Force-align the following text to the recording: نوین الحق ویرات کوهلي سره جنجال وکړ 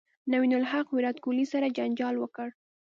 نوین 0.31 0.51
الحق 0.59 0.87
ویرات 0.89 1.17
کوهلي 1.23 1.45
سره 1.53 1.73
جنجال 1.77 2.15
وکړ 2.19 2.47